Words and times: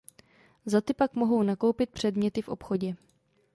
Za 0.65 0.81
ty 0.81 0.93
pak 0.93 1.13
mohou 1.15 1.43
nakoupit 1.43 1.89
předměty 1.91 2.41
ve 2.41 2.47
obchodě. 2.47 2.95